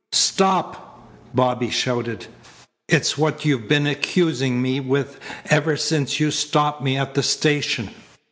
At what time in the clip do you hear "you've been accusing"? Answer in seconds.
3.45-4.59